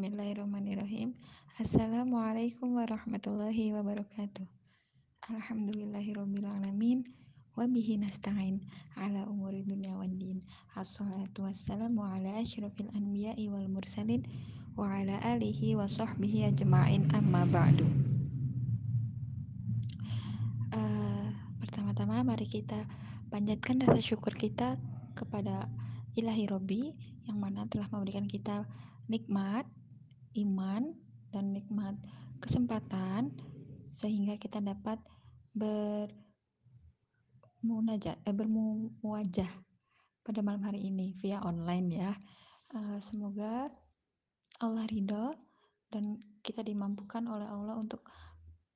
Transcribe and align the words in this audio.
Bismillahirrahmanirrahim. 0.00 1.12
Assalamualaikum 1.60 2.72
warahmatullahi 2.72 3.68
wabarakatuh. 3.76 4.48
Alhamdulillahirrabbilalamin. 5.28 7.04
Wabihi 7.52 8.00
nasta'in 8.00 8.64
ala 8.96 9.28
umuri 9.28 9.60
dunia 9.60 9.92
wad 10.00 10.16
din. 10.16 10.40
Assalatu 10.72 11.44
wassalamu 11.44 12.00
ala 12.00 12.40
asyrafil 12.40 12.88
anbiya'i 12.96 13.52
wal 13.52 13.68
mursalin 13.68 14.24
wa 14.72 14.88
ala 14.88 15.20
alihi 15.20 15.76
wa 15.76 15.84
sahbihi 15.84 16.48
ajma'in 16.48 17.04
amma 17.12 17.44
ba'du. 17.44 17.84
Uh, 20.72 21.28
pertama-tama 21.60 22.24
mari 22.24 22.48
kita 22.48 22.88
panjatkan 23.28 23.84
rasa 23.84 24.00
syukur 24.00 24.32
kita 24.32 24.80
kepada 25.12 25.68
ilahi 26.16 26.48
Robi 26.48 26.96
yang 27.28 27.36
mana 27.36 27.68
telah 27.68 27.84
memberikan 27.92 28.24
kita 28.24 28.64
nikmat 29.04 29.68
iman 30.38 30.94
dan 31.34 31.54
nikmat 31.54 31.94
kesempatan 32.38 33.34
sehingga 33.90 34.38
kita 34.38 34.62
dapat 34.62 34.98
bermunajat 37.62 38.16
eh, 38.22 38.34
bermuwajah 38.34 39.50
pada 40.22 40.40
malam 40.46 40.62
hari 40.62 40.86
ini 40.90 41.14
via 41.18 41.42
online 41.42 41.88
ya. 41.90 42.14
Uh, 42.70 43.02
semoga 43.02 43.66
Allah 44.62 44.86
ridho 44.86 45.34
dan 45.90 46.22
kita 46.38 46.62
dimampukan 46.62 47.26
oleh 47.26 47.50
Allah 47.50 47.74
untuk 47.74 48.06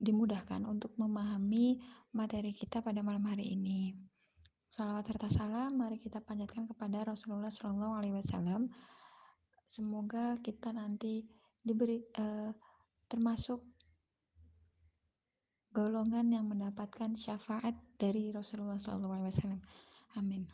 dimudahkan 0.03 0.67
untuk 0.67 0.99
memahami 0.99 1.79
materi 2.11 2.51
kita 2.51 2.83
pada 2.83 3.07
malam 3.07 3.23
hari 3.31 3.55
ini. 3.55 3.95
Salawat 4.67 5.07
serta 5.07 5.31
salam 5.31 5.79
mari 5.79 6.03
kita 6.03 6.19
panjatkan 6.19 6.67
kepada 6.67 7.07
Rasulullah 7.07 7.55
Shallallahu 7.55 7.95
Alaihi 7.95 8.19
Wasallam 8.19 8.67
Semoga 9.65 10.39
kita 10.45 10.71
nanti 10.77 11.25
diberi 11.65 12.05
uh, 12.21 12.53
termasuk 13.09 13.65
golongan 15.75 16.31
yang 16.31 16.47
mendapatkan 16.47 17.19
syafaat 17.19 17.75
dari 17.99 18.31
Rasulullah 18.31 18.79
SAW. 18.79 19.59
Amin. 20.15 20.47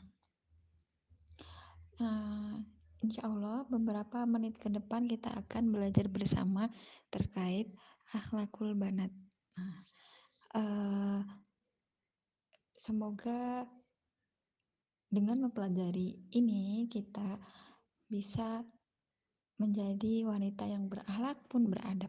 Uh, 2.01 2.57
insya 3.05 3.29
Allah 3.29 3.69
beberapa 3.69 4.25
menit 4.25 4.57
ke 4.57 4.73
depan 4.73 5.05
kita 5.05 5.29
akan 5.45 5.77
belajar 5.77 6.09
bersama 6.09 6.73
terkait 7.13 7.69
akhlakul 8.17 8.73
banat. 8.73 9.13
Uh, 10.57 11.21
semoga 12.81 13.69
dengan 15.13 15.45
mempelajari 15.45 16.17
ini 16.33 16.89
kita 16.89 17.37
bisa 18.09 18.65
menjadi 19.61 20.25
wanita 20.25 20.65
yang 20.65 20.89
berakhlak 20.89 21.37
pun 21.53 21.69
beradab. 21.69 22.09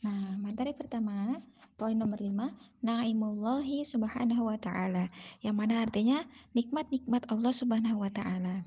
Nah, 0.00 0.40
materi 0.40 0.72
pertama, 0.72 1.36
poin 1.76 1.92
nomor 1.92 2.20
5, 2.20 2.52
na'imullahi 2.80 3.84
subhanahu 3.84 4.48
wa 4.48 4.56
ta'ala, 4.56 5.12
yang 5.44 5.56
mana 5.56 5.84
artinya 5.84 6.24
nikmat-nikmat 6.56 7.28
Allah 7.28 7.52
subhanahu 7.52 8.00
wa 8.00 8.08
ta'ala. 8.08 8.64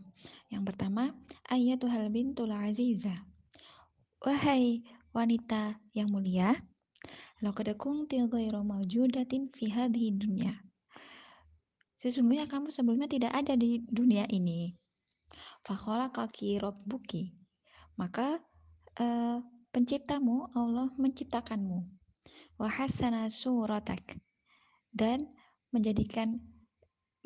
Yang 0.54 0.64
pertama, 0.74 1.14
ayatuhal 1.50 2.10
bintul 2.14 2.54
aziza. 2.54 3.14
Wahai 4.22 4.82
wanita 5.14 5.78
yang 5.94 6.10
mulia, 6.14 6.54
laqad 7.42 7.74
kunti 7.78 8.18
ghairu 8.18 8.62
mawjudatin 8.66 9.54
fi 9.54 9.74
hadhihi 9.74 10.18
dunya. 10.18 10.54
Sesungguhnya 11.98 12.46
kamu 12.46 12.70
sebelumnya 12.70 13.10
tidak 13.10 13.34
ada 13.34 13.58
di 13.58 13.82
dunia 13.90 14.26
ini 14.30 14.74
Fakhola 15.66 16.10
kaki 16.10 16.60
buki. 16.86 17.36
Maka 18.00 18.40
uh, 19.02 19.38
penciptamu 19.74 20.48
Allah 20.56 20.90
menciptakanmu. 20.96 21.84
Wahasana 22.58 23.30
suratak. 23.30 24.18
Dan 24.94 25.30
menjadikan 25.70 26.42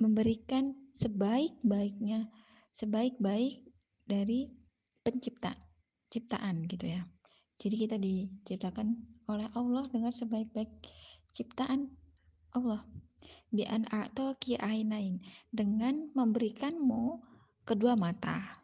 memberikan 0.01 0.73
sebaik-baiknya 0.97 2.27
sebaik-baik 2.73 3.61
dari 4.09 4.49
pencipta 5.05 5.53
ciptaan 6.11 6.65
gitu 6.67 6.91
ya. 6.91 7.01
Jadi 7.61 7.75
kita 7.77 7.95
diciptakan 8.01 8.97
oleh 9.29 9.47
Allah 9.53 9.85
dengan 9.87 10.09
sebaik-baik 10.09 10.71
ciptaan 11.31 11.93
Allah. 12.57 12.81
Bi 13.51 13.63
an 13.67 13.85
a'taki 13.87 14.57
ainain 14.59 15.21
dengan 15.53 16.09
memberikanmu 16.17 17.21
kedua 17.71 17.95
mata, 17.95 18.59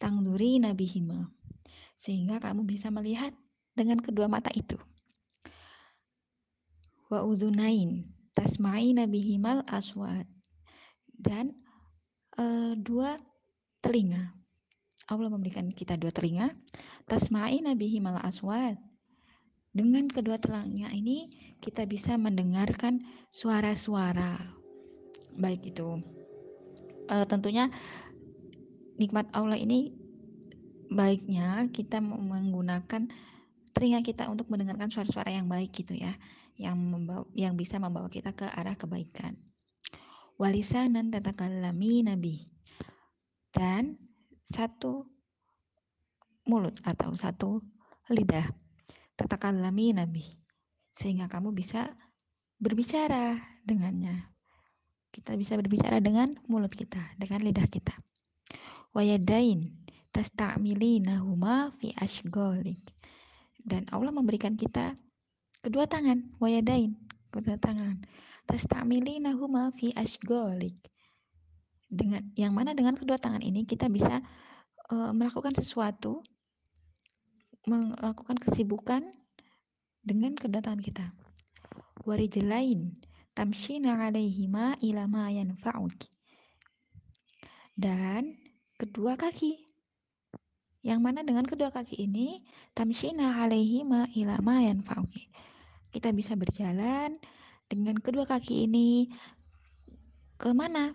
tangduri 0.00 0.56
nabihima, 0.56 1.28
sehingga 1.92 2.40
kamu 2.40 2.64
bisa 2.64 2.88
melihat 2.88 3.36
dengan 3.76 4.00
kedua 4.00 4.32
mata 4.32 4.48
itu. 4.56 4.80
Wa 7.12 7.20
udhunain, 7.20 8.08
tasma'i 8.32 8.96
nabihimal 8.96 9.60
aswad, 9.68 10.24
dan 11.20 11.52
uh, 12.40 12.72
dua 12.80 13.20
telinga. 13.84 14.32
Allah 15.06 15.28
memberikan 15.28 15.68
kita 15.68 16.00
dua 16.00 16.08
telinga, 16.08 16.48
tasma'i 17.04 17.60
nabihimal 17.60 18.16
aswad. 18.24 18.80
Dengan 19.76 20.08
kedua 20.08 20.40
telinga 20.40 20.88
ini 20.96 21.28
kita 21.60 21.84
bisa 21.84 22.16
mendengarkan 22.16 23.04
suara-suara, 23.28 24.40
baik 25.36 25.76
itu 25.76 26.00
uh, 27.12 27.26
tentunya 27.28 27.70
nikmat 28.96 29.28
Allah 29.36 29.60
ini 29.60 29.92
baiknya 30.88 31.68
kita 31.72 32.00
menggunakan 32.00 33.08
telinga 33.76 34.00
kita 34.00 34.32
untuk 34.32 34.48
mendengarkan 34.48 34.88
suara-suara 34.88 35.28
yang 35.28 35.44
baik 35.50 35.68
gitu 35.76 35.92
ya 35.92 36.16
yang 36.56 36.80
membawa, 36.80 37.28
yang 37.36 37.52
bisa 37.52 37.76
membawa 37.76 38.08
kita 38.08 38.32
ke 38.32 38.48
arah 38.48 38.72
kebaikan. 38.72 39.36
Walisanan 40.40 41.12
tatakallami 41.12 42.08
nabi. 42.08 42.36
Dan 43.52 43.96
satu 44.48 45.04
mulut 46.48 46.80
atau 46.84 47.12
satu 47.12 47.60
lidah. 48.08 48.48
Tatakallami 49.16 49.96
nabi. 49.96 50.24
Sehingga 50.96 51.28
kamu 51.28 51.52
bisa 51.52 51.92
berbicara 52.56 53.36
dengannya. 53.68 54.32
Kita 55.12 55.36
bisa 55.36 55.56
berbicara 55.56 56.00
dengan 56.00 56.32
mulut 56.48 56.72
kita 56.72 57.00
dengan 57.20 57.44
lidah 57.44 57.68
kita 57.68 57.96
wayadain 58.96 59.68
nahuma 61.04 61.68
fi 61.76 61.92
ashgolik 62.00 62.80
dan 63.60 63.84
Allah 63.92 64.08
memberikan 64.08 64.56
kita 64.56 64.96
kedua 65.60 65.84
tangan 65.84 66.32
wayadain 66.40 66.96
kedua 67.36 67.60
tangan. 67.60 68.00
Nahuma 69.20 69.74
fi 69.74 69.92
ashgolik 69.92 70.78
dengan 71.90 72.22
yang 72.38 72.54
mana 72.54 72.72
dengan 72.72 72.94
kedua 72.96 73.18
tangan 73.20 73.42
ini 73.42 73.66
kita 73.68 73.90
bisa 73.90 74.22
uh, 74.88 75.12
melakukan 75.12 75.52
sesuatu 75.52 76.22
melakukan 77.66 78.38
kesibukan 78.38 79.02
dengan 80.00 80.38
kedua 80.38 80.62
tangan 80.62 80.80
kita. 80.80 81.06
Warijlain 82.06 82.94
tamshina 83.34 83.98
alaihima 84.06 84.78
ilama 84.78 85.28
yanfa'uki 85.34 86.06
dan 87.74 88.38
kedua 88.76 89.16
kaki. 89.16 89.64
Yang 90.86 91.00
mana 91.02 91.20
dengan 91.26 91.42
kedua 91.42 91.74
kaki 91.74 92.06
ini 92.06 92.46
tamshina 92.76 93.42
alaihi 93.42 93.82
ma 93.82 94.06
ilama 94.14 94.62
yanfa'uki. 94.62 95.26
Kita 95.90 96.14
bisa 96.14 96.38
berjalan 96.38 97.18
dengan 97.66 97.98
kedua 97.98 98.22
kaki 98.28 98.70
ini 98.70 99.10
ke 100.38 100.52
mana? 100.54 100.94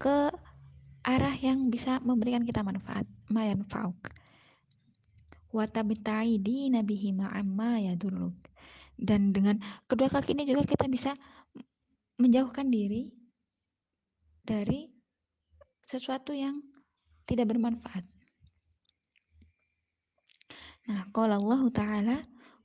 Ke 0.00 0.32
arah 1.04 1.36
yang 1.36 1.68
bisa 1.68 2.00
memberikan 2.00 2.46
kita 2.46 2.64
manfaat, 2.64 3.04
ma 3.28 3.44
yanfa'uk. 3.44 4.00
Wa 5.52 5.68
tabtaidi 5.68 6.72
nabihi 6.72 7.12
amma 7.20 7.76
yadurruk. 7.82 8.38
Dan 8.96 9.36
dengan 9.36 9.60
kedua 9.84 10.08
kaki 10.08 10.32
ini 10.32 10.48
juga 10.48 10.64
kita 10.64 10.88
bisa 10.88 11.12
menjauhkan 12.20 12.68
diri 12.68 13.12
dari 14.44 14.88
sesuatu 15.84 16.36
yang 16.36 16.56
tidak 17.30 17.54
bermanfaat. 17.54 18.02
Nah, 20.90 21.06
qala 21.14 21.38
Allah 21.38 21.62
Ta'ala, 21.70 22.16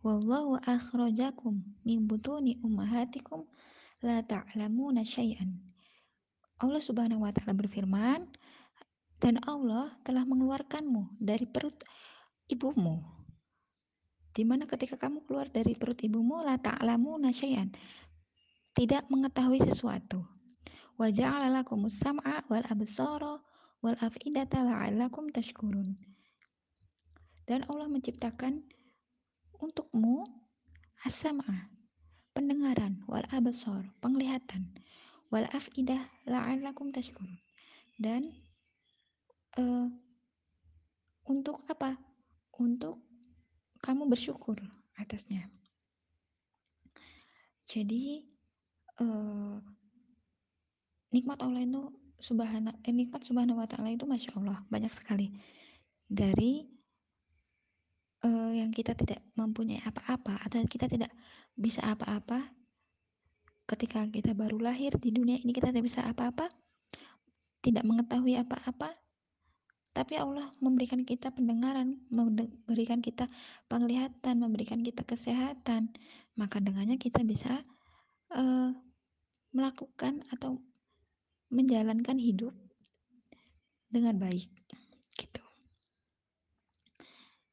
"Wallahu 0.02 0.58
akhrajakum 0.66 1.62
min 1.86 2.10
butuni 2.10 2.58
ummahatikum 2.66 3.46
la 4.02 4.26
ta'lamuna 4.26 5.06
syai'an." 5.06 5.54
Allah 6.58 6.82
Subhanahu 6.82 7.22
wa 7.22 7.30
taala 7.30 7.54
berfirman, 7.54 8.26
dan 9.22 9.38
Allah 9.46 9.94
telah 10.02 10.26
mengeluarkanmu 10.26 11.22
dari 11.22 11.46
perut 11.46 11.78
ibumu. 12.50 13.06
Di 14.34 14.42
mana 14.42 14.66
ketika 14.66 14.98
kamu 14.98 15.30
keluar 15.30 15.48
dari 15.54 15.78
perut 15.78 16.02
ibumu 16.02 16.42
la 16.42 16.58
ta'lamuna 16.58 17.30
syai'an. 17.30 17.70
Tidak 18.76 19.08
mengetahui 19.14 19.62
sesuatu. 19.62 20.26
Wa 20.98 21.08
ja'ala 21.14 21.48
lakumus 21.48 22.02
sam'a 22.02 22.44
wal 22.50 22.66
absara 22.66 23.40
wal 23.86 23.94
afidata 24.02 24.66
la'allakum 24.66 25.30
tashkurun. 25.30 25.94
Dan 27.46 27.62
Allah 27.70 27.86
menciptakan 27.86 28.66
untukmu 29.62 30.26
as-sam'a, 31.06 31.70
pendengaran, 32.34 33.06
wal 33.06 33.22
absar, 33.30 33.86
penglihatan, 34.02 34.74
wal 35.30 35.46
afidah 35.54 36.02
la'allakum 36.26 36.90
tashkurun. 36.90 37.38
Dan 38.02 38.26
uh, 39.62 39.86
untuk 41.30 41.62
apa? 41.70 41.94
Untuk 42.58 42.98
kamu 43.86 44.10
bersyukur 44.10 44.58
atasnya. 44.98 45.46
Jadi 47.70 48.26
uh, 48.98 49.62
nikmat 51.14 51.38
Allah 51.46 51.62
itu 51.62 52.05
subhana 52.20 52.72
eh, 52.84 52.94
nikmat 52.96 53.22
subhanahu 53.24 53.60
wa 53.60 53.68
taala 53.68 53.92
itu 53.92 54.08
masya 54.08 54.36
Allah 54.40 54.60
banyak 54.72 54.92
sekali. 54.92 55.32
Dari 56.06 56.66
uh, 58.26 58.54
yang 58.54 58.70
kita 58.72 58.94
tidak 58.94 59.22
mempunyai 59.38 59.82
apa-apa 59.86 60.40
atau 60.46 60.62
kita 60.66 60.90
tidak 60.90 61.12
bisa 61.56 61.82
apa-apa 61.86 62.46
ketika 63.66 64.06
kita 64.10 64.38
baru 64.38 64.62
lahir 64.62 64.94
di 65.02 65.10
dunia 65.10 65.42
ini 65.42 65.50
kita 65.50 65.74
tidak 65.74 65.90
bisa 65.90 66.06
apa-apa 66.06 66.46
tidak 67.66 67.82
mengetahui 67.82 68.38
apa-apa 68.38 68.94
tapi 69.96 70.20
Allah 70.20 70.52
memberikan 70.60 71.08
kita 71.08 71.32
pendengaran, 71.32 71.96
memberikan 72.12 73.00
kita 73.00 73.32
penglihatan, 73.72 74.44
memberikan 74.44 74.84
kita 74.84 75.08
kesehatan, 75.08 75.88
maka 76.36 76.60
dengannya 76.60 77.00
kita 77.00 77.24
bisa 77.24 77.64
uh, 78.36 78.76
melakukan 79.56 80.20
atau 80.36 80.60
menjalankan 81.56 82.20
hidup 82.20 82.52
dengan 83.88 84.20
baik 84.20 84.52
gitu. 85.16 85.44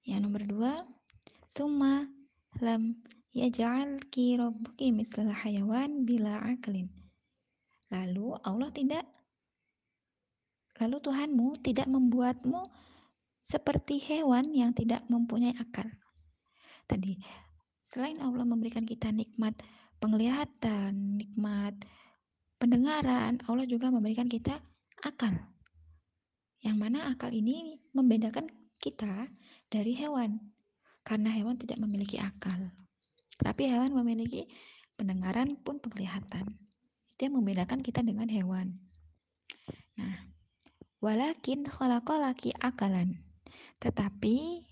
Yang 0.03 0.21
nomor 0.27 0.43
dua 0.43 0.73
summa 1.47 2.11
lam 2.59 2.99
yaj'al 3.33 4.03
ki 4.11 4.37
rabbuki 4.37 4.91
mislah 4.91 5.33
hayawan 5.33 6.05
bila 6.05 6.43
aklin 6.43 6.93
lalu 7.93 8.33
Allah 8.45 8.73
tidak 8.73 9.05
lalu 10.81 10.97
Tuhanmu 10.99 11.61
tidak 11.61 11.87
membuatmu 11.87 12.61
seperti 13.43 13.99
hewan 13.99 14.55
yang 14.55 14.71
tidak 14.71 15.03
mempunyai 15.11 15.53
akal. 15.59 15.87
Tadi 16.87 17.19
selain 17.85 18.19
Allah 18.23 18.47
memberikan 18.47 18.87
kita 18.87 19.11
nikmat 19.11 19.59
penglihatan, 19.99 21.21
nikmat 21.21 21.75
pendengaran, 22.63 23.43
Allah 23.51 23.67
juga 23.67 23.91
memberikan 23.91 24.31
kita 24.31 24.63
akal. 25.03 25.35
Yang 26.63 26.77
mana 26.79 27.11
akal 27.11 27.35
ini 27.35 27.83
membedakan 27.91 28.47
kita 28.79 29.27
dari 29.67 29.99
hewan. 29.99 30.39
Karena 31.03 31.35
hewan 31.35 31.59
tidak 31.59 31.83
memiliki 31.83 32.23
akal. 32.23 32.71
Tapi 33.43 33.67
hewan 33.67 33.91
memiliki 33.91 34.47
pendengaran 34.95 35.59
pun 35.59 35.83
penglihatan. 35.83 36.47
Itu 37.11 37.27
yang 37.27 37.43
membedakan 37.43 37.83
kita 37.83 38.07
dengan 38.07 38.31
hewan. 38.31 38.79
Nah, 39.99 40.31
walakin 41.03 41.67
khalaqalaki 41.67 42.55
akalan. 42.63 43.27
Tetapi 43.83 44.63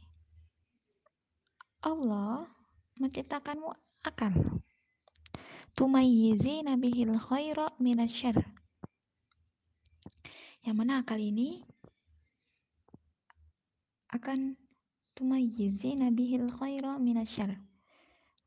Allah 1.82 2.46
menciptakanmu 3.02 3.74
akal. 4.06 4.62
Tumayyizina 5.80 6.76
bihil 6.76 7.16
khaira 7.16 7.72
minasyar. 7.80 8.36
Yang 10.60 10.76
mana 10.76 11.00
akal 11.00 11.16
ini 11.16 11.64
akan 14.12 14.60
tumayyizina 15.16 16.12
bihil 16.12 16.52
khaira 16.52 17.00
minasyar. 17.00 17.56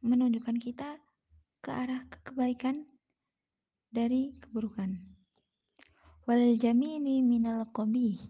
Menunjukkan 0.06 0.62
kita 0.62 1.02
ke 1.58 1.74
arah 1.74 2.06
kebaikan 2.22 2.86
dari 3.90 4.38
keburukan. 4.38 4.94
Wal 6.30 6.54
jamini 6.62 7.26
minal 7.26 7.66
qabih. 7.74 8.22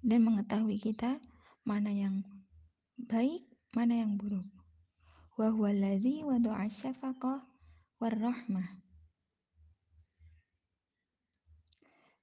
Dan 0.00 0.24
mengetahui 0.24 0.80
kita 0.80 1.20
mana 1.68 1.92
yang 1.92 2.24
baik, 2.96 3.44
mana 3.76 4.00
yang 4.00 4.16
buruk 4.16 4.55
wa 5.36 5.52
huwa 5.52 5.68
alladhi 5.68 6.24
wada'a 6.24 6.68
syafaqah 6.72 7.44
warahmah 8.00 8.68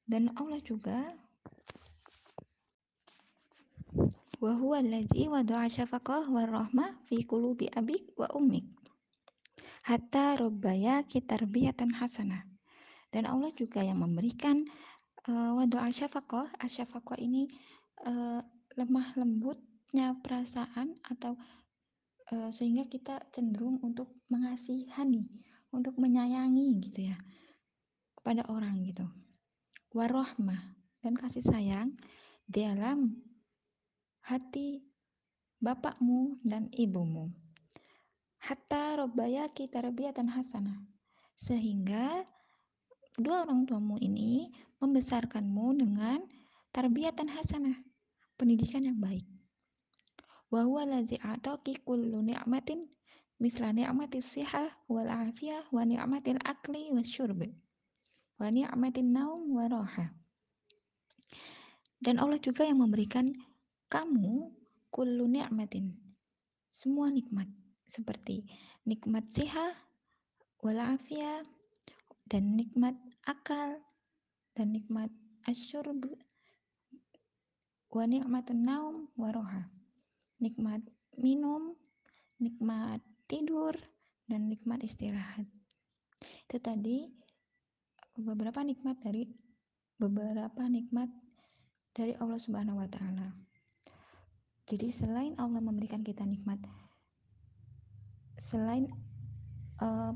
dan 0.09 0.33
Allah 0.35 0.59
juga 0.61 1.13
wa 4.43 4.51
huwa 4.59 4.83
alladhi 4.83 5.31
wada'a 5.31 5.71
syafaqah 5.71 6.27
warahmah 6.27 6.99
fi 7.07 7.23
qulubi 7.23 7.71
abik 7.71 8.11
wa 8.19 8.27
ummik. 8.35 8.67
Hatta 9.87 10.35
rabbaya 10.35 11.07
kitarbiyatan 11.07 11.95
hasanah. 11.95 12.43
Dan 13.07 13.23
Allah 13.23 13.55
juga 13.55 13.79
yang 13.79 14.03
memberikan 14.03 14.59
uh, 15.31 15.55
wada'a 15.55 15.87
syafaqah 15.95 16.51
asyafaqah 16.59 17.15
ini 17.23 17.47
uh, 18.03 18.43
lemah 18.75 19.15
lembutnya 19.15 20.19
perasaan 20.19 20.99
atau 21.07 21.39
uh, 22.31 22.51
sehingga 22.53 22.87
kita 22.87 23.19
cenderung 23.35 23.81
untuk 23.83 24.07
mengasihani, 24.31 25.27
untuk 25.73 25.97
menyayangi 25.99 26.79
gitu 26.87 27.11
ya 27.11 27.17
kepada 28.15 28.47
orang 28.47 28.79
gitu. 28.87 29.03
Warohmah 29.91 30.79
dan 31.03 31.13
kasih 31.19 31.43
sayang 31.43 31.97
dalam 32.47 33.19
hati 34.23 34.85
bapakmu 35.59 36.39
dan 36.47 36.71
ibumu. 36.71 37.33
Hatta 38.39 38.99
robbayaki 38.99 39.67
tarbiyatan 39.71 40.27
hasanah. 40.31 40.83
Sehingga 41.35 42.23
kedua 43.15 43.43
orang 43.43 43.67
tuamu 43.67 43.99
ini 43.99 44.51
membesarkanmu 44.79 45.79
dengan 45.79 46.19
tarbiyatan 46.75 47.31
hasanah, 47.31 47.75
pendidikan 48.35 48.83
yang 48.83 48.99
baik 48.99 49.32
wa 50.53 50.61
huwa 50.69 50.85
allazi 50.85 51.17
ataki 51.17 51.81
kullu 51.81 52.21
ni'matin 52.21 52.85
misla 53.41 53.73
ni'mati 53.73 54.21
sihah 54.21 54.69
wal 54.85 55.09
afiyah 55.09 55.65
wa 55.73 55.81
ni'matil 55.81 56.37
akli 56.45 56.93
wasyurb 56.93 57.41
wa 58.37 58.47
ni'matin 58.53 59.09
naum 59.09 59.49
wa 59.49 59.65
raha 59.65 60.13
dan 62.05 62.21
Allah 62.21 62.37
juga 62.37 62.69
yang 62.69 62.85
memberikan 62.85 63.33
kamu 63.89 64.53
kullu 64.93 65.25
ni'matin 65.25 65.97
semua 66.69 67.09
nikmat 67.09 67.49
seperti 67.89 68.45
nikmat 68.85 69.25
sihah 69.33 69.73
wal 70.61 70.77
afiyah 70.77 71.41
dan 72.29 72.53
nikmat 72.53 72.93
akal 73.25 73.81
dan 74.53 74.69
nikmat 74.69 75.09
asyurb 75.49 76.13
wa 77.89 78.03
ni'matun 78.05 78.61
naum 78.61 79.09
wa 79.17 79.33
roha 79.33 79.72
nikmat 80.43 80.83
minum, 81.15 81.79
nikmat 82.43 82.99
tidur, 83.31 83.71
dan 84.27 84.51
nikmat 84.51 84.83
istirahat. 84.83 85.47
Itu 86.51 86.59
tadi 86.59 87.07
beberapa 88.19 88.59
nikmat 88.59 88.99
dari 88.99 89.31
beberapa 89.95 90.67
nikmat 90.67 91.07
dari 91.95 92.11
Allah 92.19 92.39
Subhanahu 92.43 92.83
wa 92.83 92.89
taala. 92.91 93.31
Jadi 94.67 94.91
selain 94.91 95.39
Allah 95.39 95.63
memberikan 95.63 96.03
kita 96.03 96.27
nikmat 96.27 96.59
selain 98.39 98.89
uh, 99.79 100.11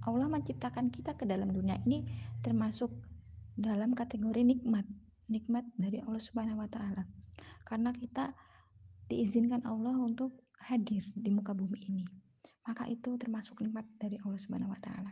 Allah 0.00 0.28
menciptakan 0.32 0.88
kita 0.88 1.12
ke 1.14 1.28
dalam 1.28 1.52
dunia 1.52 1.76
ini 1.84 2.08
termasuk 2.40 2.88
dalam 3.54 3.92
kategori 3.92 4.40
nikmat, 4.40 4.88
nikmat 5.28 5.68
dari 5.76 6.00
Allah 6.00 6.22
Subhanahu 6.22 6.64
wa 6.64 6.68
taala. 6.72 7.04
Karena 7.68 7.92
kita 7.92 8.32
diizinkan 9.10 9.66
Allah 9.66 9.98
untuk 9.98 10.46
hadir 10.62 11.02
di 11.18 11.34
muka 11.34 11.50
bumi 11.50 11.78
ini. 11.90 12.04
Maka 12.62 12.86
itu 12.86 13.18
termasuk 13.18 13.58
nikmat 13.58 13.84
dari 13.98 14.14
Allah 14.22 14.38
Subhanahu 14.38 14.70
wa 14.70 14.80
taala. 14.80 15.10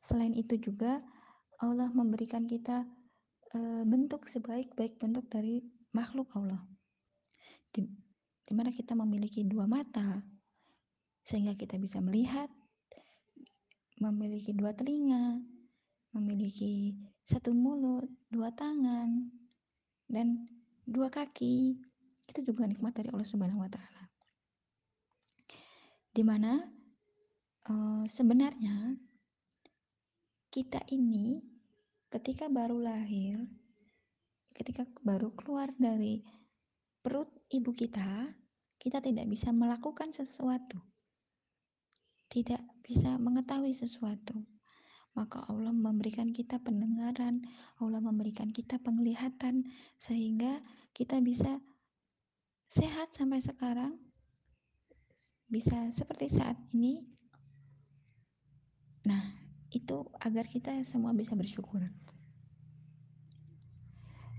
Selain 0.00 0.32
itu 0.32 0.56
juga 0.56 1.04
Allah 1.60 1.92
memberikan 1.92 2.48
kita 2.48 2.88
e, 3.52 3.84
bentuk 3.84 4.24
sebaik-baik 4.24 4.96
bentuk 4.96 5.28
dari 5.28 5.60
makhluk 5.92 6.32
Allah. 6.32 6.64
Di, 7.68 7.84
di 8.48 8.52
mana 8.56 8.72
kita 8.72 8.96
memiliki 8.96 9.44
dua 9.44 9.68
mata 9.68 10.24
sehingga 11.20 11.52
kita 11.52 11.76
bisa 11.76 12.00
melihat, 12.00 12.48
memiliki 14.00 14.56
dua 14.56 14.72
telinga, 14.72 15.36
memiliki 16.16 16.96
satu 17.28 17.52
mulut, 17.52 18.08
dua 18.32 18.50
tangan, 18.56 19.28
dan 20.08 20.48
dua 20.88 21.12
kaki, 21.12 21.78
itu 22.30 22.46
juga 22.46 22.64
nikmat 22.64 22.94
dari 22.94 23.10
Allah 23.10 23.26
Subhanahu 23.26 23.60
wa 23.62 23.70
taala. 23.70 24.04
Di 26.10 26.22
mana 26.26 26.62
uh, 27.70 28.04
sebenarnya 28.06 28.98
kita 30.50 30.82
ini 30.90 31.38
ketika 32.10 32.50
baru 32.50 32.82
lahir, 32.82 33.38
ketika 34.50 34.82
baru 35.06 35.30
keluar 35.38 35.70
dari 35.78 36.26
perut 37.00 37.30
ibu 37.54 37.70
kita, 37.70 38.34
kita 38.82 38.98
tidak 38.98 39.30
bisa 39.30 39.54
melakukan 39.54 40.10
sesuatu, 40.10 40.82
tidak 42.26 42.60
bisa 42.82 43.14
mengetahui 43.22 43.70
sesuatu. 43.70 44.34
Maka 45.10 45.42
Allah 45.50 45.74
memberikan 45.74 46.30
kita 46.30 46.62
pendengaran, 46.62 47.42
Allah 47.82 47.98
memberikan 47.98 48.54
kita 48.54 48.78
penglihatan, 48.78 49.66
sehingga 49.98 50.62
kita 50.94 51.18
bisa 51.18 51.58
sehat 52.70 53.10
sampai 53.10 53.42
sekarang, 53.42 53.98
bisa 55.50 55.90
seperti 55.90 56.30
saat 56.30 56.54
ini. 56.70 57.02
Nah, 59.10 59.34
itu 59.74 60.06
agar 60.22 60.46
kita 60.46 60.78
semua 60.86 61.10
bisa 61.10 61.34
bersyukur. 61.34 61.82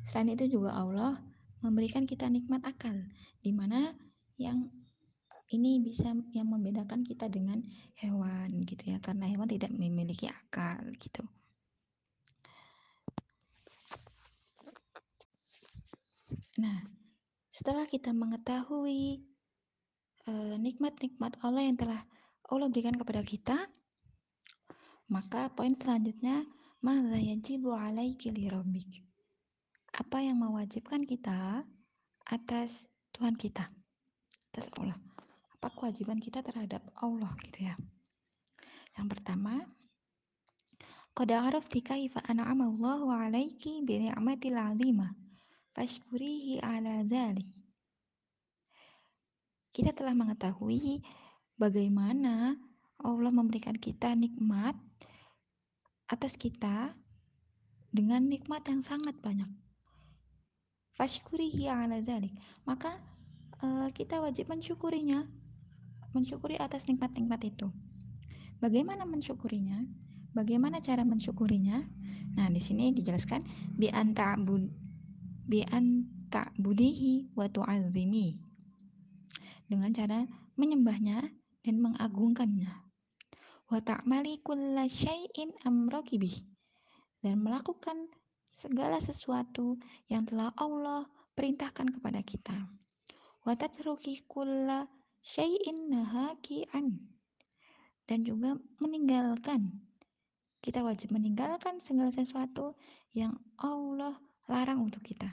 Selain 0.07 0.31
itu 0.31 0.47
juga 0.47 0.71
Allah 0.79 1.19
memberikan 1.59 2.07
kita 2.07 2.31
nikmat 2.31 2.63
akal, 2.63 2.95
di 3.43 3.51
mana 3.51 3.91
yang 4.39 4.71
ini 5.51 5.83
bisa 5.83 6.15
yang 6.31 6.47
membedakan 6.47 7.03
kita 7.03 7.27
dengan 7.27 7.59
hewan 7.99 8.63
gitu 8.63 8.95
ya, 8.95 9.03
karena 9.03 9.27
hewan 9.27 9.51
tidak 9.51 9.75
memiliki 9.75 10.31
akal 10.31 10.79
gitu. 10.95 11.27
Nah, 16.55 16.79
setelah 17.61 17.85
kita 17.85 18.09
mengetahui 18.09 19.21
eh, 20.25 20.55
nikmat-nikmat 20.57 21.37
Allah 21.45 21.61
yang 21.61 21.77
telah 21.77 22.01
Allah 22.49 22.73
berikan 22.73 22.97
kepada 22.97 23.21
kita, 23.21 23.53
maka 25.13 25.53
poin 25.53 25.77
selanjutnya, 25.77 26.41
apa 29.93 30.17
yang 30.25 30.41
mewajibkan 30.41 31.05
kita 31.05 31.61
atas 32.33 32.89
Tuhan 33.13 33.37
kita, 33.37 33.69
atas 34.49 34.65
Allah. 34.81 34.97
Apa 35.61 35.69
kewajiban 35.69 36.17
kita 36.17 36.41
terhadap 36.41 36.81
Allah 36.97 37.29
gitu 37.45 37.69
ya. 37.69 37.77
Yang 38.97 39.07
pertama, 39.13 39.61
Qad 41.13 41.29
arafti 41.29 41.85
kaifa 41.85 42.25
an'ama 42.25 42.73
Allahu 42.73 43.13
'alaiki 43.13 43.85
bi 43.85 44.01
ni'matil 44.01 44.57
'azimah 44.57 45.20
fashkurihi 45.73 46.59
'ala 46.63 47.03
dzalik. 47.07 47.47
Kita 49.71 49.95
telah 49.95 50.11
mengetahui 50.11 50.99
bagaimana 51.55 52.59
Allah 53.01 53.31
memberikan 53.33 53.73
kita 53.73 54.13
nikmat 54.13 54.75
atas 56.11 56.35
kita 56.35 56.91
dengan 57.91 58.27
nikmat 58.27 58.67
yang 58.67 58.83
sangat 58.83 59.15
banyak. 59.23 59.47
Fashkurihi 60.99 61.71
ala 61.71 62.03
zalik 62.03 62.35
maka 62.67 62.91
uh, 63.63 63.87
kita 63.95 64.19
wajib 64.19 64.51
mensyukurinya 64.51 65.23
mensyukuri 66.11 66.59
atas 66.59 66.91
nikmat-nikmat 66.91 67.39
itu. 67.47 67.71
Bagaimana 68.59 69.07
mensyukurinya? 69.07 69.87
Bagaimana 70.35 70.83
cara 70.83 71.07
mensyukurinya? 71.07 71.79
Nah 72.35 72.47
di 72.51 72.59
sini 72.59 72.91
dijelaskan 72.91 73.43
bi 73.79 73.87
bi 75.51 75.67
anta'budihi 75.67 77.35
wa 77.35 77.51
tu'azzimi 77.51 78.39
dengan 79.67 79.91
cara 79.91 80.23
menyembahnya 80.55 81.27
dan 81.67 81.75
mengagungkannya 81.83 82.71
wa 83.67 83.79
ta'mali 83.83 84.39
kulla 84.39 84.87
syai'in 84.87 85.51
amrakibih 85.67 86.47
dan 87.19 87.39
melakukan 87.39 88.07
segala 88.51 88.99
sesuatu 88.99 89.79
yang 90.11 90.27
telah 90.27 90.51
Allah 90.59 91.07
perintahkan 91.35 91.87
kepada 91.95 92.19
kita. 92.19 92.55
Wa 93.47 93.55
tatruki 93.55 94.19
kulla 94.27 94.85
syai'in 95.23 95.87
nahaki 95.87 96.67
an. 96.75 96.99
Dan 98.05 98.27
juga 98.27 98.59
meninggalkan. 98.83 99.71
Kita 100.61 100.83
wajib 100.85 101.15
meninggalkan 101.15 101.79
segala 101.81 102.11
sesuatu 102.13 102.77
yang 103.15 103.33
Allah 103.57 104.13
larang 104.49 104.81
untuk 104.81 105.03
kita. 105.05 105.29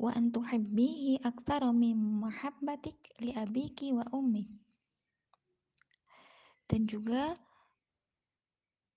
Wa 0.00 0.14
antuhibbihi 0.16 1.20
aktsara 1.22 1.70
min 1.70 1.96
mahabbatik 1.96 2.96
li 3.20 3.34
abiki 3.36 3.92
wa 3.92 4.06
ummik. 4.14 4.48
Dan 6.66 6.88
juga 6.88 7.36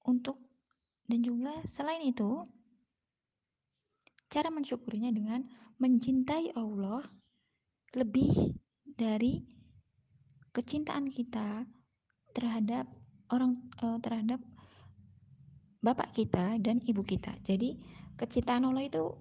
untuk 0.07 0.39
dan 1.05 1.21
juga 1.21 1.53
selain 1.69 2.01
itu, 2.01 2.41
cara 4.33 4.49
mensyukurinya 4.49 5.13
dengan 5.13 5.45
mencintai 5.77 6.57
Allah 6.57 7.05
lebih 7.93 8.57
dari 8.83 9.45
kecintaan 10.55 11.11
kita 11.11 11.67
terhadap 12.33 12.87
orang 13.29 13.53
uh, 13.83 13.99
terhadap 13.99 14.41
bapak 15.85 16.17
kita 16.17 16.57
dan 16.57 16.81
ibu 16.81 17.05
kita. 17.05 17.37
Jadi 17.45 17.77
kecintaan 18.17 18.65
Allah 18.65 18.89
itu 18.89 19.13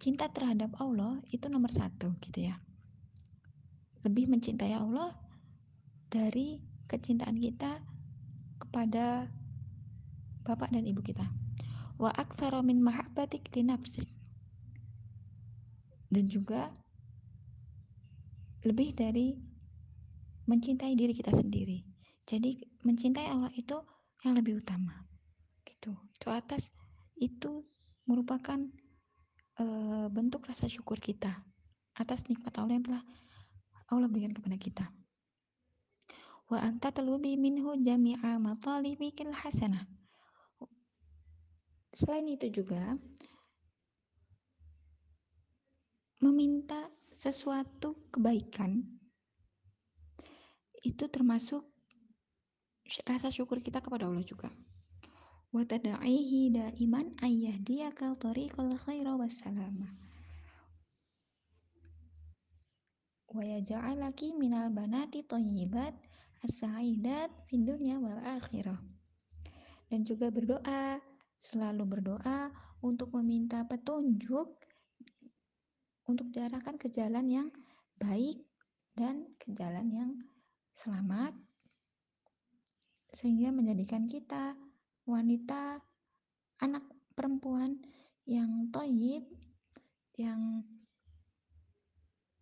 cinta 0.00 0.32
terhadap 0.32 0.72
Allah 0.80 1.20
itu 1.28 1.44
nomor 1.52 1.68
satu 1.68 2.16
gitu 2.24 2.48
ya. 2.48 2.56
Lebih 4.00 4.32
mencintai 4.32 4.72
Allah 4.72 5.12
dari 6.08 6.64
kecintaan 6.88 7.36
kita 7.36 7.84
kepada 8.64 9.28
bapak 10.48 10.72
dan 10.72 10.88
ibu 10.88 11.04
kita. 11.04 11.28
Wa 12.00 12.08
aktsara 12.08 12.64
min 12.64 12.80
mahabbatik 12.80 13.52
li 13.52 13.60
nafsik. 13.60 14.08
Dan 16.08 16.32
juga 16.32 16.72
lebih 18.64 18.96
dari 18.96 19.36
mencintai 20.48 20.96
diri 20.96 21.12
kita 21.12 21.32
sendiri. 21.36 21.84
Jadi 22.24 22.56
mencintai 22.84 23.28
Allah 23.28 23.52
itu 23.52 23.76
yang 24.24 24.34
lebih 24.34 24.58
utama. 24.58 24.96
Gitu. 25.62 25.92
Itu 25.92 26.28
atas 26.32 26.72
itu 27.20 27.62
merupakan 28.08 28.58
uh, 29.60 30.08
bentuk 30.10 30.48
rasa 30.48 30.66
syukur 30.66 30.98
kita 30.98 31.30
atas 31.94 32.26
nikmat 32.26 32.50
Allah 32.58 32.74
yang 32.74 32.84
telah 32.84 33.02
Allah 33.92 34.08
berikan 34.10 34.34
kepada 34.34 34.56
kita. 34.58 34.84
Wa 36.50 36.60
anta 36.60 36.92
talubi 36.92 37.36
minhu 37.40 37.76
jami'a 37.78 38.36
matalibikil 38.36 39.32
hasanah 39.32 39.88
Selain 41.94 42.26
itu 42.26 42.50
juga 42.50 42.98
meminta 46.18 46.90
sesuatu 47.14 48.10
kebaikan 48.10 48.82
itu 50.82 51.06
termasuk 51.06 51.62
rasa 53.08 53.32
syukur 53.32 53.60
kita 53.64 53.80
kepada 53.80 54.06
Allah 54.08 54.24
juga. 54.24 54.52
Wa 55.54 55.62
tad'ihi 55.64 56.50
daiman 56.50 57.14
ayyahdiyaka 57.22 58.18
tariqal 58.18 58.74
khaira 58.76 59.14
wassalama. 59.14 59.88
Wa 63.30 63.42
yaj'alaki 63.42 64.34
minal 64.38 64.70
banati 64.70 65.26
thayyibat 65.26 65.94
as-sa'idat 66.44 67.32
fid 67.50 67.66
dunya 67.66 67.98
wal 67.98 68.18
akhirah. 68.38 68.78
Dan 69.88 70.02
juga 70.02 70.30
berdoa 70.30 70.98
selalu 71.38 71.84
berdoa 71.86 72.50
untuk 72.80 73.12
meminta 73.20 73.64
petunjuk 73.68 74.48
untuk 76.04 76.28
diarahkan 76.32 76.76
ke 76.76 76.92
jalan 76.92 77.26
yang 77.28 77.48
baik 77.96 78.44
dan 78.94 79.24
ke 79.40 79.52
jalan 79.56 79.86
yang 79.92 80.10
selamat 80.76 81.32
sehingga 83.14 83.54
menjadikan 83.54 84.10
kita 84.10 84.58
wanita 85.06 85.78
anak 86.58 86.82
perempuan 87.14 87.78
yang 88.26 88.68
toyib 88.74 89.22
yang 90.18 90.66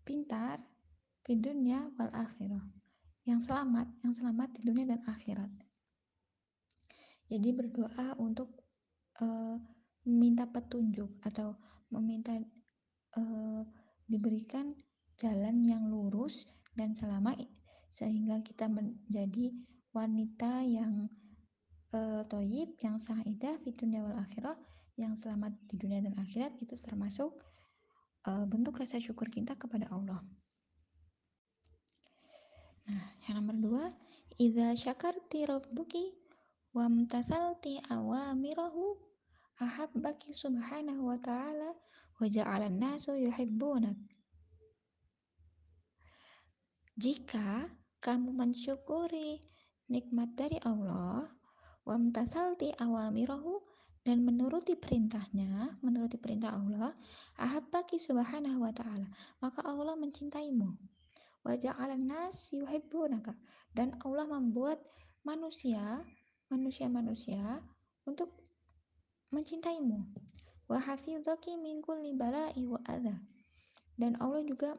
pintar 0.03 0.65
di 1.23 1.37
dunia 1.37 1.93
wal 2.01 2.11
akhirah. 2.17 2.65
Yang 3.23 3.53
selamat 3.53 3.87
yang 4.03 4.13
selamat 4.17 4.49
di 4.59 4.61
dunia 4.67 4.85
dan 4.89 5.01
akhirat. 5.07 5.53
Jadi 7.31 7.49
berdoa 7.55 8.19
untuk 8.19 8.51
uh, 9.23 9.57
meminta 10.09 10.49
petunjuk 10.51 11.23
atau 11.23 11.55
meminta 11.95 12.35
uh, 13.15 13.63
diberikan 14.11 14.75
jalan 15.15 15.63
yang 15.63 15.87
lurus 15.87 16.51
dan 16.75 16.97
selamat 16.97 17.47
sehingga 17.95 18.43
kita 18.43 18.67
menjadi 18.67 19.55
wanita 19.93 20.65
yang 20.65 21.09
uh, 21.93 22.25
toyib, 22.29 22.77
yang 22.81 22.97
sahidah 22.97 23.61
di 23.61 23.77
dunia 23.77 24.05
wal 24.05 24.17
akhirah, 24.17 24.57
yang 24.97 25.17
selamat 25.17 25.53
di 25.69 25.77
dunia 25.81 26.01
dan 26.01 26.17
akhirat 26.21 26.57
itu 26.61 26.77
termasuk 26.81 27.33
uh, 28.29 28.45
bentuk 28.49 28.77
rasa 28.81 29.01
syukur 29.01 29.29
kita 29.29 29.57
kepada 29.57 29.89
Allah. 29.93 30.21
Nah, 32.89 33.05
yang 33.29 33.41
nomor 33.41 33.57
dua, 33.61 33.85
idza 34.41 34.75
syakarti 34.75 35.45
rabbuki 35.47 36.13
wamtasalti 36.73 37.79
awamirahu 37.93 38.97
ahabbaki 39.61 40.33
subhanahu 40.33 41.13
wa 41.13 41.19
ta'ala 41.21 41.77
wa 41.77 41.93
wa 42.23 42.31
ja'alan 42.31 42.79
nasu 42.79 43.19
yuhibbunak. 43.19 43.99
Jika 46.95 47.67
kamu 47.99 48.31
mensyukuri 48.31 49.43
nikmat 49.91 50.35
dari 50.39 50.59
Allah, 50.63 51.27
wamtasalti 51.83 52.75
awamirahu 52.79 53.63
dan 54.03 54.27
menuruti 54.27 54.75
perintahnya, 54.75 55.79
menuruti 55.79 56.19
perintah 56.19 56.59
Allah, 56.59 56.91
ahabbaki 57.39 58.03
subhanahu 58.03 58.63
wa 58.63 58.75
ta'ala, 58.75 59.07
maka 59.39 59.63
Allah 59.63 59.95
mencintaimu. 59.95 60.75
Wa 61.43 61.59
ja'alan 61.59 62.07
nas 62.07 62.51
yuhibbunaka 62.55 63.35
dan 63.75 63.99
Allah 64.07 64.27
membuat 64.31 64.79
manusia, 65.27 66.03
manusia-manusia 66.51 67.63
untuk 68.07 68.31
mencintaimu. 69.31 70.03
Wa 70.71 70.79
hafizaki 70.79 71.59
min 71.59 71.83
kulli 71.83 72.15
bala'i 72.15 72.67
wa. 72.67 72.79
Dan 73.99 74.19
Allah 74.19 74.43
juga 74.47 74.75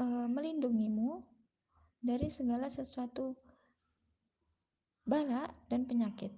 uh, 0.00 0.26
melindungimu 0.28 1.37
dari 1.98 2.30
segala 2.30 2.70
sesuatu 2.70 3.34
bala 5.08 5.48
dan 5.72 5.88
penyakit. 5.88 6.30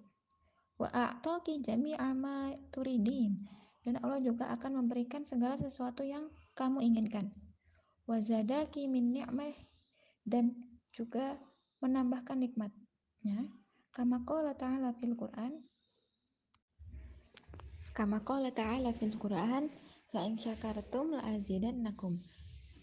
Wa 0.80 0.88
a'taki 0.88 1.60
jami'a 1.60 2.14
ma 2.16 2.54
turidin. 2.72 3.44
Dan 3.80 3.96
Allah 4.04 4.20
juga 4.20 4.52
akan 4.52 4.84
memberikan 4.84 5.24
segala 5.24 5.56
sesuatu 5.56 6.04
yang 6.04 6.28
kamu 6.52 6.84
inginkan. 6.84 7.32
Wa 8.04 8.20
zadaki 8.20 8.86
min 8.88 9.12
ni'mah 9.12 9.56
dan 10.24 10.52
juga 10.92 11.36
menambahkan 11.80 12.36
nikmatnya. 12.38 13.48
Kama 13.90 14.22
qala 14.22 14.54
ta'ala 14.54 14.94
fil 15.00 15.16
Qur'an. 15.16 15.64
Kama 17.96 18.22
qala 18.22 18.54
ta'ala 18.54 18.94
fil 18.94 19.16
Qur'an, 19.18 19.66
la 20.14 20.20
in 20.28 20.38
syakartum 20.38 21.16
la 21.16 21.24
azidannakum. 21.34 22.22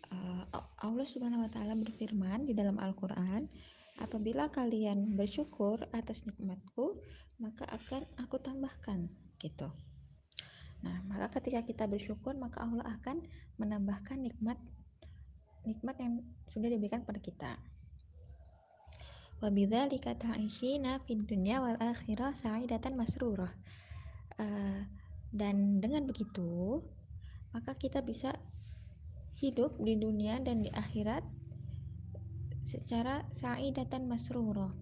Uh, 0.08 0.44
Allah 0.82 1.06
Subhanahu 1.06 1.44
wa 1.44 1.52
taala 1.52 1.76
berfirman 1.76 2.48
di 2.48 2.54
dalam 2.56 2.80
Al-Qur'an, 2.80 3.50
Apabila 3.98 4.54
kalian 4.54 5.18
bersyukur 5.18 5.82
atas 5.90 6.22
nikmatku, 6.30 7.02
maka 7.42 7.66
akan 7.66 8.06
aku 8.22 8.38
tambahkan 8.38 9.10
gitu. 9.42 9.74
Nah, 10.86 11.02
maka 11.10 11.42
ketika 11.42 11.66
kita 11.66 11.90
bersyukur, 11.90 12.38
maka 12.38 12.62
Allah 12.62 12.86
akan 12.86 13.26
menambahkan 13.58 14.22
nikmat 14.22 14.62
nikmat 15.66 15.98
yang 15.98 16.22
sudah 16.46 16.70
diberikan 16.70 17.02
kepada 17.02 17.22
kita. 17.22 17.52
Wa 19.42 19.50
bidzalika 19.50 20.14
ta'ishina 20.14 21.02
fid 21.10 21.26
dunya 21.26 21.58
wal 21.58 21.82
akhirah 21.82 22.38
sa'idatan 22.38 22.94
masrurah. 22.94 23.50
Uh, 24.38 24.86
dan 25.34 25.82
dengan 25.82 26.06
begitu, 26.06 26.86
maka 27.50 27.74
kita 27.74 28.06
bisa 28.06 28.30
hidup 29.38 29.78
di 29.78 29.94
dunia 29.98 30.42
dan 30.42 30.66
di 30.66 30.74
akhirat 30.74 31.22
secara 32.66 33.24
sa'idatan 33.30 34.10
masruro 34.10 34.74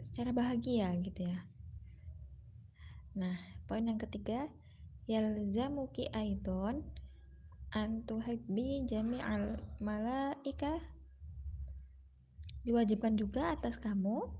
secara 0.00 0.30
bahagia 0.30 0.90
gitu 1.02 1.26
ya. 1.26 1.38
Nah 3.18 3.36
poin 3.66 3.86
yang 3.86 3.98
ketiga 3.98 4.50
yalzamuki 5.10 6.06
aidon 6.14 6.86
antuhibbi 7.74 8.86
jami'al 8.86 9.58
malaika. 9.82 10.78
Diwajibkan 12.66 13.16
juga 13.16 13.56
atas 13.56 13.80
kamu 13.80 14.30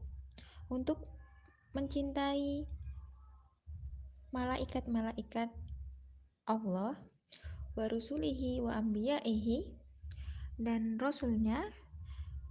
untuk 0.70 1.02
mencintai 1.74 2.66
malaikat-malaikat 4.30 5.50
Allah 6.46 7.09
wa 7.78 7.86
rusulihi 7.86 8.58
wa 8.62 8.74
ambiyaihi 8.78 9.70
dan 10.60 10.98
rasulnya 10.98 11.64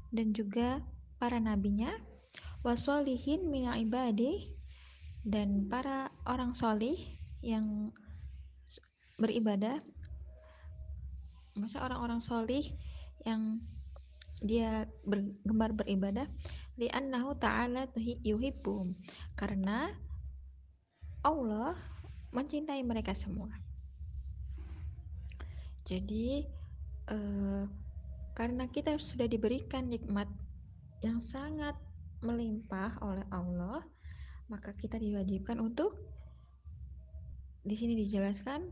dan 0.10 0.34
juga 0.34 0.82
para 1.22 1.38
nabinya 1.38 1.94
wasolihin 2.66 3.48
min 3.48 3.70
ibadi 3.70 4.52
dan 5.24 5.68
para 5.68 6.10
orang 6.28 6.56
solih 6.56 6.98
yang 7.44 7.92
beribadah. 9.20 9.84
Masa 11.60 11.84
orang-orang 11.84 12.24
solih 12.24 12.64
yang 13.28 13.60
dia 14.40 14.88
gemar 15.44 15.76
beribadah. 15.76 16.28
Li'annahu 16.80 17.36
ta'ala 17.36 17.92
yuhibbum 18.24 18.96
karena 19.36 19.92
Allah 21.28 21.76
mencintai 22.32 22.80
mereka 22.88 23.12
semua 23.12 23.52
jadi 25.90 26.46
uh, 27.10 27.66
karena 28.38 28.70
kita 28.70 28.94
sudah 29.02 29.26
diberikan 29.26 29.90
nikmat 29.90 30.30
yang 31.02 31.18
sangat 31.18 31.74
melimpah 32.22 33.02
oleh 33.02 33.26
Allah, 33.34 33.82
maka 34.54 34.70
kita 34.78 35.02
diwajibkan 35.02 35.58
untuk 35.58 35.98
di 37.66 37.74
sini 37.74 37.98
dijelaskan 37.98 38.70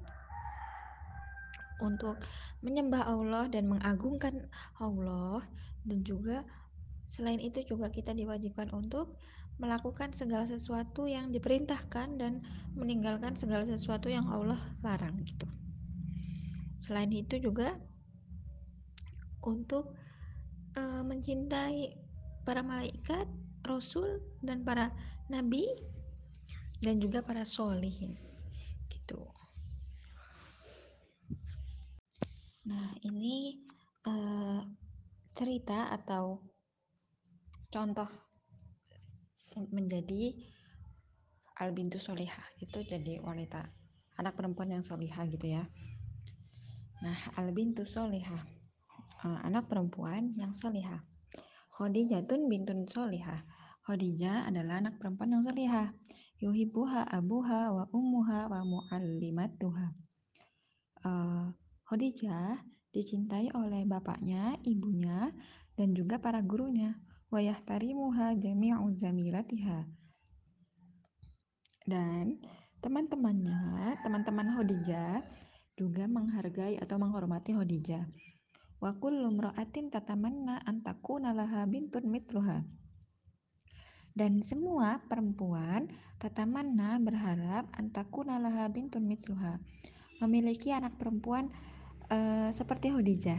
untuk 1.81 2.21
menyembah 2.61 3.09
Allah 3.09 3.49
dan 3.49 3.65
mengagungkan 3.65 4.45
Allah 4.77 5.41
dan 5.89 6.05
juga 6.05 6.45
selain 7.09 7.41
itu 7.41 7.65
juga 7.65 7.89
kita 7.89 8.13
diwajibkan 8.13 8.69
untuk 8.77 9.17
melakukan 9.57 10.13
segala 10.13 10.45
sesuatu 10.45 11.09
yang 11.09 11.33
diperintahkan 11.33 12.21
dan 12.21 12.45
meninggalkan 12.77 13.33
segala 13.33 13.65
sesuatu 13.65 14.05
yang 14.05 14.29
Allah 14.29 14.61
larang 14.85 15.17
gitu. 15.25 15.49
Selain 16.87 17.11
itu 17.11 17.35
juga 17.43 17.75
untuk 19.43 19.91
uh, 20.79 21.03
mencintai 21.03 21.99
para 22.47 22.63
malaikat, 22.63 23.27
rasul 23.67 24.23
dan 24.39 24.63
para 24.63 24.95
nabi 25.27 25.67
dan 26.79 27.03
juga 27.03 27.19
para 27.19 27.43
solihin 27.43 28.15
gitu. 28.87 29.19
Nah 32.71 32.95
ini 33.03 33.67
uh, 34.07 34.63
cerita 35.35 35.91
atau 35.91 36.39
contoh 37.67 38.07
menjadi 39.75 40.39
albintu 41.59 41.99
solihah 41.99 42.47
itu 42.63 42.79
jadi 42.87 43.19
wanita 43.19 43.59
anak 44.15 44.39
perempuan 44.39 44.71
yang 44.71 44.85
solihah 44.85 45.27
gitu 45.27 45.51
ya. 45.51 45.67
Nah 47.01 47.19
albintu 47.37 47.85
solihah 47.85 48.57
uh, 49.23 49.39
anak 49.45 49.69
perempuan 49.71 50.35
yang 50.37 50.53
solihah. 50.53 51.01
Khadijatun 51.73 52.49
bintun 52.49 52.85
solihah. 52.85 53.45
Khadijah 53.85 54.49
adalah 54.51 54.83
anak 54.83 54.99
perempuan 54.99 55.37
yang 55.37 55.43
solihah. 55.45 55.93
Yuhibuha 56.37 57.09
abuha 57.09 57.73
wa 57.73 57.83
ummuha 57.89 58.51
wa 58.51 58.61
mu'allimatuha. 58.61 59.87
Uh, 61.01 61.49
Khadijah 61.87 62.61
dicintai 62.93 63.53
oleh 63.53 63.85
bapaknya, 63.87 64.57
ibunya, 64.65 65.31
dan 65.77 65.93
juga 65.93 66.21
para 66.21 66.43
gurunya. 66.43 66.97
Wa 67.27 67.41
yahtarimuha 67.41 68.37
jami'u 68.37 68.87
zamilatiha. 68.91 69.87
Dan 71.87 72.43
teman-temannya, 72.83 73.95
teman-teman 74.03 74.47
Khadijah 74.51 75.23
juga 75.77 76.09
menghargai 76.09 76.81
atau 76.81 76.97
menghormati 76.97 77.53
Khadijah. 77.53 78.03
Wa 78.81 78.91
kullu 78.97 79.29
mra'atin 79.29 79.93
tatamanna 79.93 80.65
an 80.65 80.81
takuna 80.81 81.31
laha 81.31 81.63
bintun 81.69 82.09
mitluha 82.09 82.65
dan 84.17 84.41
semua 84.41 84.97
perempuan 85.05 85.93
tatamanna 86.17 86.97
berharap 86.97 87.69
antakuna 87.77 88.41
laha 88.41 88.65
bintun 88.65 89.05
mitluha 89.05 89.61
memiliki 90.17 90.73
anak 90.73 90.97
perempuan 90.97 91.53
uh, 92.09 92.49
seperti 92.49 92.89
Khadijah. 92.89 93.37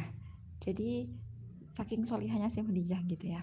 Jadi 0.62 1.10
saking 1.74 2.06
solihanya 2.06 2.46
si 2.46 2.62
Khadijah 2.62 3.02
gitu 3.10 3.34
ya. 3.34 3.42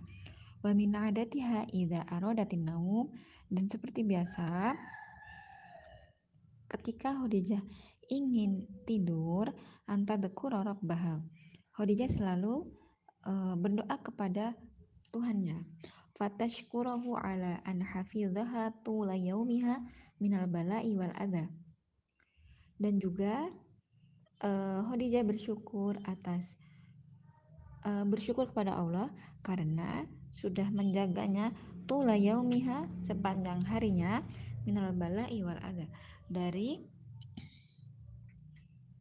Wa 0.64 0.72
min 0.72 0.96
adatiha 0.96 1.68
idza 1.76 2.08
aradatin 2.08 2.72
naum. 2.72 3.12
Dan 3.52 3.68
seperti 3.68 4.08
biasa 4.08 4.72
ketika 6.72 7.20
Khadijah 7.20 7.60
ingin 8.10 8.65
tidur 8.86 9.50
anta 9.89 10.18
dekura 10.18 10.62
rabbaha 10.62 11.22
Khadijah 11.76 12.08
selalu 12.08 12.72
uh, 13.28 13.60
berdoa 13.60 14.00
kepada 14.00 14.56
Tuhannya. 15.12 15.68
Fatashkurahu 16.15 17.20
ala 17.20 17.60
an 17.68 17.84
hafidhaha 17.84 18.72
tula 18.88 19.20
yaumiha 19.20 19.84
minal 20.24 20.48
bala'i 20.48 20.96
wal 20.96 21.12
adha. 21.20 21.52
Dan 22.80 23.04
juga 23.04 23.52
uh, 24.39 24.88
Khadijah 24.88 25.28
bersyukur 25.28 26.00
atas 26.08 26.56
uh, 27.84 28.08
bersyukur 28.08 28.48
kepada 28.48 28.72
Allah 28.80 29.12
karena 29.44 30.08
sudah 30.32 30.72
menjaganya 30.72 31.52
tula 31.91 32.15
yaumiha 32.15 32.88
sepanjang 33.04 33.60
harinya 33.68 34.24
minal 34.63 34.96
bala'i 34.96 35.44
wal 35.44 35.60
adha 35.60 35.91
dari 36.32 36.95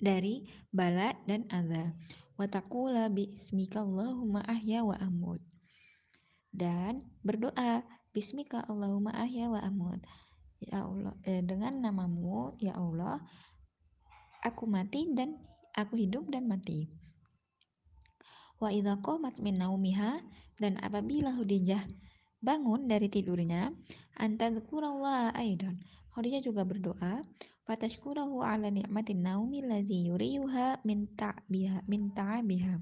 dari 0.05 0.45
bala 0.69 1.17
dan 1.25 1.49
adza. 1.49 1.97
Wa 2.37 2.45
taqula 2.45 3.09
bismika 3.09 3.81
Allahumma 3.81 4.45
ahya 4.45 4.85
wa 4.85 4.93
amut. 5.01 5.41
Dan 6.53 7.01
berdoa 7.25 7.81
bismika 8.13 8.61
Allahumma 8.69 9.17
ahya 9.17 9.49
wa 9.49 9.65
amut. 9.65 10.05
Ya 10.61 10.85
Allah, 10.85 11.17
eh, 11.25 11.41
dengan 11.41 11.81
namamu 11.81 12.57
ya 12.61 12.77
Allah 12.77 13.21
aku 14.45 14.69
mati 14.69 15.09
dan 15.17 15.41
aku 15.73 15.97
hidup 15.97 16.29
dan 16.29 16.47
mati. 16.47 16.93
Wa 18.61 18.71
idza 18.71 19.01
qamat 19.01 19.41
min 19.41 19.57
naumiha 19.57 20.21
dan 20.61 20.79
apabila 20.79 21.35
Khadijah 21.35 21.83
bangun 22.45 22.87
dari 22.87 23.09
tidurnya 23.09 23.73
antadzkurallaha 24.21 25.35
aidan. 25.35 25.81
Khadijah 26.15 26.45
juga 26.45 26.63
berdoa 26.63 27.25
fatashkurahu 27.65 28.45
ala 28.45 28.69
ni'matin 28.69 29.25
naumi 29.25 29.65
ladzi 29.65 30.13
yuriyuha 30.13 30.85
min 30.85 31.09
ta'biha 31.17 31.89
min 31.89 32.13
ta'biha. 32.13 32.77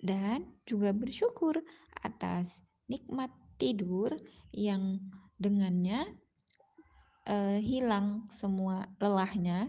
Dan 0.00 0.56
juga 0.64 0.96
bersyukur 0.96 1.60
atas 2.00 2.64
nikmat 2.88 3.28
tidur 3.60 4.16
yang 4.54 4.96
dengannya 5.36 6.08
uh, 7.28 7.60
hilang 7.60 8.24
semua 8.32 8.88
lelahnya. 8.96 9.68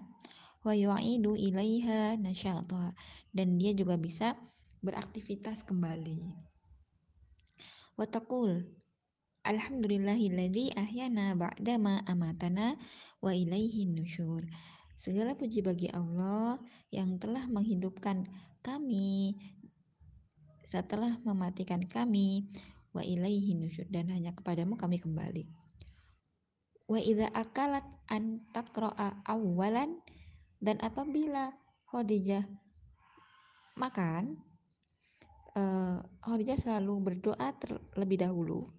Wa 0.61 0.77
yu'idu 0.77 1.33
ilaiha 1.33 2.21
nasyata 2.21 2.93
dan 3.33 3.57
dia 3.57 3.73
juga 3.73 3.97
bisa 3.97 4.37
beraktivitas 4.85 5.65
kembali. 5.65 6.21
Wa 7.97 8.05
taqul 8.05 8.80
alhamdulillahilladzi 9.41 10.77
ahyana 10.77 11.33
ba'dama 11.33 12.05
amatana 12.05 12.77
wa 13.21 13.33
ilaihi 13.33 13.89
nusyur. 13.89 14.45
Segala 14.93 15.33
puji 15.33 15.65
bagi 15.65 15.89
Allah 15.89 16.61
yang 16.93 17.17
telah 17.17 17.49
menghidupkan 17.49 18.29
kami 18.61 19.33
setelah 20.61 21.17
mematikan 21.25 21.81
kami 21.89 22.45
wa 22.93 23.01
ilaihi 23.01 23.57
nusyur 23.57 23.89
dan 23.89 24.13
hanya 24.13 24.37
kepadamu 24.37 24.77
kami 24.77 25.01
kembali. 25.01 25.49
Wa 26.85 27.01
idza 27.01 27.33
akalat 27.33 27.87
an 28.13 28.45
taqra'a 28.53 29.25
awwalan 29.25 29.97
dan 30.61 30.77
apabila 30.85 31.49
Khadijah 31.89 32.45
makan 33.79 34.37
uh, 35.57 36.03
Khadijah 36.21 36.59
selalu 36.61 36.93
berdoa 37.09 37.57
terlebih 37.57 38.21
dahulu 38.21 38.69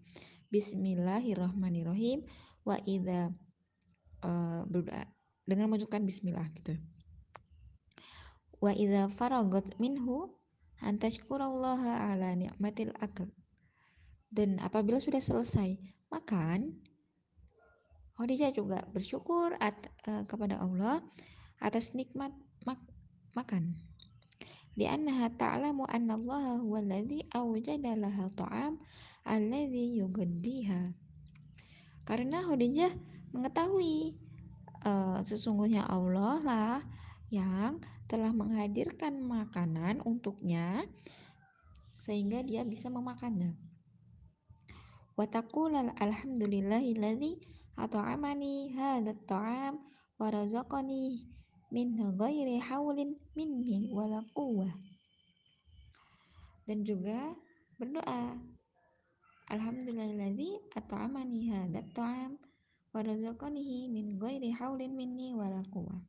Bismillahirrahmanirrahim. 0.53 2.29
Wa 2.69 2.77
idza 2.85 3.33
uh, 4.21 4.63
dengan 5.49 5.67
mengucapkan 5.73 6.05
bismillah 6.05 6.45
gitu. 6.61 6.77
Wa 8.61 8.77
idza 8.77 9.09
faragat 9.09 9.81
minhu 9.81 10.29
antashkurallaha 10.85 12.13
ala 12.13 12.37
ni'matil 12.37 12.93
akal. 13.01 13.33
Dan 14.29 14.61
apabila 14.61 15.01
sudah 15.01 15.25
selesai 15.25 15.81
makan 16.13 16.77
Khadijah 18.13 18.53
juga 18.53 18.85
bersyukur 18.93 19.57
at, 19.57 19.75
uh, 20.05 20.29
kepada 20.29 20.61
Allah 20.61 21.01
atas 21.65 21.97
nikmat 21.97 22.31
mak 22.69 22.79
makan. 23.33 23.81
Li'annaha 24.73 25.29
ta'lamu 25.37 25.85
anna 25.85 26.17
Allah 26.17 26.57
huwa 26.65 26.81
alladhi 26.81 27.29
awjada 27.29 27.93
laha 27.93 28.33
ta'am 28.33 28.81
alladhi 29.29 30.01
yugaddiha. 30.01 30.97
Karena 32.09 32.41
Khadijah 32.41 32.93
mengetahui 33.37 34.17
uh, 34.85 35.21
sesungguhnya 35.23 35.85
Allah 35.85 36.41
lah 36.41 36.81
yang 37.29 37.81
telah 38.09 38.33
menghadirkan 38.33 39.21
makanan 39.25 40.05
untuknya 40.05 40.85
sehingga 41.97 42.43
dia 42.43 42.67
bisa 42.67 42.93
memakannya. 42.93 43.57
Wa 45.17 45.29
taqula 45.29 45.93
alhamdulillahilladzi 45.97 47.33
at'amani 47.77 48.73
hadzal 48.77 49.21
ta'am 49.29 49.75
wa 50.17 50.27
razaqani 50.29 51.32
min 51.73 51.97
ghairi 52.21 52.61
haulin 52.61 53.17
minni 53.33 53.89
wala 53.97 54.21
quwwah. 54.37 54.71
Dan 56.69 56.85
juga 56.85 57.33
berdoa 57.81 58.37
Alhamdulillahi 59.49 60.77
at'amani 60.77 61.49
hadzal 61.51 61.89
ta'am 61.97 62.33
wa 62.93 63.01
razaqanihi 63.01 63.89
min 63.89 64.21
ghairi 64.21 64.53
haulin 64.53 64.93
minni 64.93 65.33
wala 65.33 65.65
quwwah. 65.73 66.01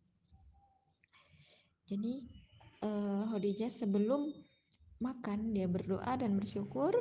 Jadi 1.87 2.23
uh, 2.83 3.27
Khadijah 3.31 3.71
sebelum 3.71 4.31
makan 5.03 5.51
dia 5.51 5.67
berdoa 5.67 6.15
dan 6.15 6.39
bersyukur 6.39 6.91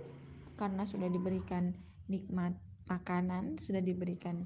karena 0.58 0.82
sudah 0.82 1.06
diberikan 1.06 1.74
nikmat 2.10 2.54
makanan 2.90 3.56
sudah 3.62 3.78
diberikan 3.78 4.42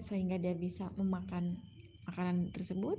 sehingga 0.00 0.40
dia 0.40 0.56
bisa 0.56 0.88
memakan 0.96 1.60
makanan 2.08 2.48
tersebut 2.56 2.96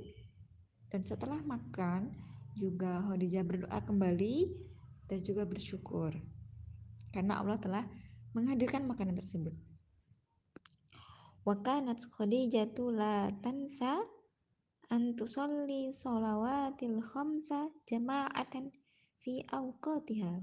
dan 0.94 1.02
setelah 1.02 1.42
makan 1.42 2.14
juga 2.54 3.02
Khadijah 3.10 3.42
berdoa 3.42 3.78
kembali 3.82 4.36
dan 5.10 5.18
juga 5.26 5.42
bersyukur 5.42 6.14
karena 7.10 7.42
Allah 7.42 7.58
telah 7.58 7.84
menghadirkan 8.34 8.86
makanan 8.86 9.18
tersebut. 9.18 9.54
Wa 11.42 11.58
kanat 11.58 11.98
Khadijatu 12.14 12.94
la 12.94 13.34
tansa 13.42 13.98
an 14.94 15.18
tusalli 15.18 15.90
shalawatil 15.90 17.02
khamsa 17.02 17.74
jama'atan 17.90 18.70
fi 19.18 19.42
awqatiha. 19.50 20.38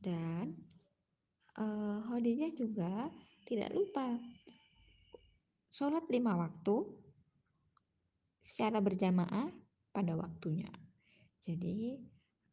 Dan 0.00 0.56
uh, 1.60 2.00
Khadijah 2.08 2.52
juga 2.56 3.12
tidak 3.44 3.76
lupa 3.76 4.16
sholat 5.68 6.08
lima 6.08 6.40
waktu 6.40 7.05
secara 8.46 8.78
berjamaah 8.78 9.50
pada 9.90 10.14
waktunya. 10.14 10.70
Jadi 11.42 11.98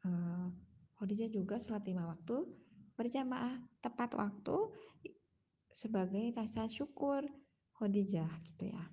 uh, 0.09 0.49
Khadijah 0.97 1.29
juga 1.29 1.61
sholat 1.61 1.85
lima 1.85 2.09
waktu 2.09 2.49
berjamaah 2.97 3.61
tepat 3.77 4.17
waktu 4.17 4.73
sebagai 5.69 6.33
rasa 6.33 6.65
syukur 6.65 7.21
Khadijah 7.77 8.29
gitu 8.49 8.73
ya. 8.73 8.83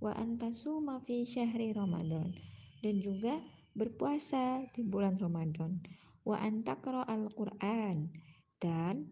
Wa 0.00 0.16
antasuma 0.16 1.04
fi 1.04 1.28
syahri 1.28 1.76
Ramadan 1.76 2.32
dan 2.80 2.94
juga 3.04 3.36
berpuasa 3.76 4.64
di 4.72 4.86
bulan 4.86 5.20
Ramadan. 5.20 5.84
Wa 6.24 6.40
antakro 6.44 7.04
al-Quran 7.04 8.12
dan 8.60 9.10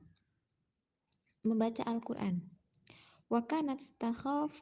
membaca 1.46 1.82
Al-Quran. 1.86 2.42
Wakanat 3.26 3.82
takhaf 3.98 4.54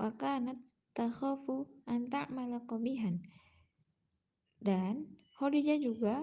wakanat 0.00 0.56
takhafu 0.92 1.68
ta'mala 1.86 2.64
qabihan. 2.64 3.20
Dan 4.62 5.08
Khadijah 5.36 5.80
juga 5.82 6.22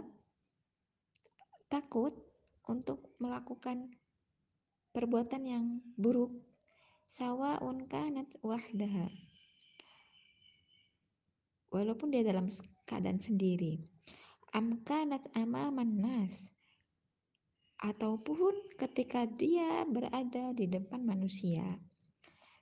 takut 1.68 2.16
untuk 2.66 3.14
melakukan 3.20 3.92
perbuatan 4.96 5.44
yang 5.46 5.66
buruk 6.00 6.34
sawaun 7.10 7.90
kanat 7.90 8.30
wahdaha 8.46 9.10
walaupun 11.74 12.10
dia 12.14 12.26
dalam 12.26 12.50
keadaan 12.86 13.22
sendiri 13.22 13.82
amkanat 14.54 15.22
amaman 15.38 16.02
nas 16.02 16.50
ataupun 17.80 18.76
ketika 18.76 19.24
dia 19.30 19.86
berada 19.88 20.52
di 20.52 20.68
depan 20.68 21.06
manusia. 21.06 21.64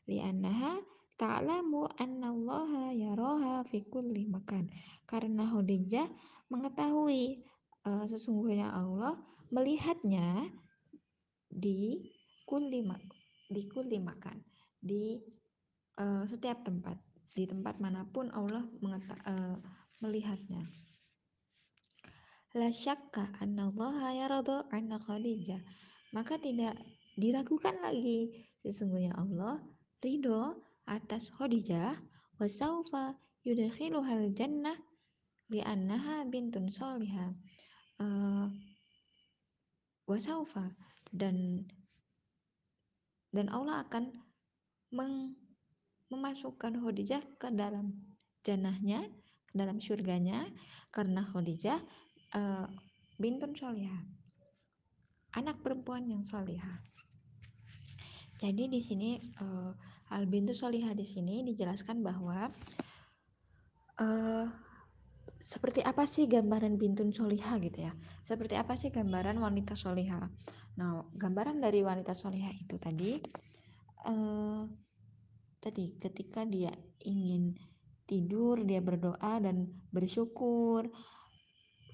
Li'annaha 0.08 0.78
ta'lamu 1.17 1.89
annallaha 1.97 2.93
yaraha 2.93 3.65
fi 3.65 3.84
kulli 3.89 4.30
makan. 4.30 4.69
Karena 5.10 5.49
Khadijah 5.49 6.08
mengetahui 6.53 7.43
uh, 7.84 8.06
sesungguhnya 8.06 8.71
Allah 8.71 9.17
melihatnya 9.49 10.47
di 11.49 12.08
kulli 12.47 12.86
di 13.47 13.62
kulli 13.67 13.97
makan, 13.99 14.38
di 14.80 15.17
uh, 15.99 16.23
setiap 16.30 16.63
tempat, 16.63 16.95
di 17.34 17.43
tempat 17.49 17.82
mana 17.82 18.06
pun 18.08 18.32
Allah 18.32 18.63
uh, 18.63 19.58
melihatnya 19.99 20.62
la 22.58 22.73
syakka 22.73 23.38
annallaha 23.38 24.17
yaradu 24.17 24.65
anna 24.73 24.97
Khadijah 24.97 25.62
maka 26.10 26.41
tidak 26.41 26.73
diragukan 27.13 27.77
lagi 27.86 28.49
sesungguhnya 28.65 29.13
Allah 29.13 29.62
ridho 30.01 30.58
atas 30.88 31.28
Khadijah 31.36 32.00
wa 32.39 32.47
saufa 32.47 33.19
yudkhiluhal 33.43 34.32
jannah 34.32 34.76
li'annaha 35.52 36.28
bintun 36.28 36.71
solihah 36.71 37.36
uh, 38.00 38.47
wa 40.08 40.17
saufa 40.19 40.71
dan 41.12 41.67
dan 43.36 43.52
Allah 43.52 43.84
akan 43.84 44.12
meng, 44.95 45.36
memasukkan 46.08 46.80
Khadijah 46.80 47.21
ke 47.36 47.52
dalam 47.52 47.91
janahnya, 48.41 49.04
ke 49.52 49.56
dalam 49.56 49.84
surganya 49.84 50.47
karena 50.95 51.21
Khadijah 51.21 51.80
uh, 52.34 52.65
bintun 53.19 53.52
solihah, 53.54 54.00
anak 55.36 55.60
perempuan 55.60 56.08
yang 56.08 56.23
solihah. 56.23 56.80
Jadi 58.38 58.69
di 58.69 58.80
sini 58.80 59.17
uh, 59.41 59.73
al 60.13 60.26
bintu 60.28 60.56
solihah 60.56 60.96
di 60.96 61.04
sini 61.04 61.43
dijelaskan 61.43 62.00
bahwa 62.00 62.48
uh, 64.00 64.48
seperti 65.38 65.86
apa 65.86 66.08
sih 66.08 66.26
gambaran 66.26 66.80
bintun 66.80 67.12
solihah 67.13 67.60
gitu 67.62 67.88
ya? 67.88 67.93
Seperti 68.24 68.58
apa 68.58 68.74
sih 68.80 68.89
gambaran 68.89 69.38
wanita 69.38 69.78
solihah? 69.78 70.28
Nah, 70.80 71.06
gambaran 71.13 71.62
dari 71.62 71.84
wanita 71.84 72.15
solihah 72.15 72.54
itu 72.56 72.76
tadi 72.80 73.20
uh, 74.08 74.63
tadi 75.62 76.00
ketika 76.00 76.48
dia 76.48 76.72
ingin 77.06 77.54
tidur 78.08 78.63
dia 78.63 78.80
berdoa 78.80 79.43
dan 79.43 79.67
bersyukur 79.91 80.88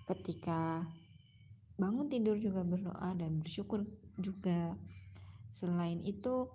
ketika 0.06 0.86
bangun 1.74 2.06
tidur 2.06 2.38
juga 2.38 2.62
berdoa 2.62 3.18
dan 3.18 3.42
bersyukur 3.42 3.82
juga 4.22 4.78
Selain 5.54 6.02
itu, 6.02 6.50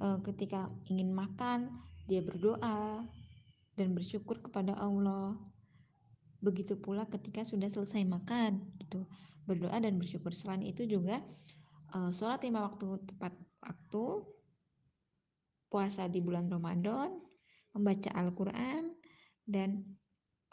ketika 0.00 0.72
ingin 0.88 1.12
makan, 1.12 1.68
dia 2.08 2.24
berdoa 2.24 3.04
dan 3.76 3.88
bersyukur 3.92 4.40
kepada 4.40 4.72
Allah. 4.80 5.36
Begitu 6.40 6.80
pula 6.80 7.04
ketika 7.04 7.44
sudah 7.44 7.68
selesai 7.68 8.02
makan, 8.08 8.64
gitu, 8.80 9.04
berdoa 9.44 9.76
dan 9.76 10.00
bersyukur. 10.00 10.32
Selain 10.32 10.64
itu 10.64 10.88
juga 10.88 11.20
eh, 11.92 12.10
sholat 12.16 12.40
lima 12.48 12.64
waktu 12.64 12.96
tepat 13.12 13.36
waktu, 13.60 14.24
puasa 15.70 16.08
di 16.08 16.24
bulan 16.24 16.48
Ramadan, 16.48 17.14
membaca 17.76 18.10
Al-Quran, 18.16 18.90
dan 19.46 19.86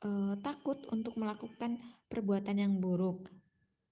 uh, 0.05 0.37
takut 0.41 0.77
untuk 0.93 1.17
melakukan 1.17 1.81
perbuatan 2.05 2.61
yang 2.61 2.77
buruk, 2.77 3.29